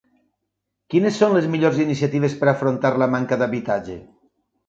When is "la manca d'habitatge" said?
3.03-3.99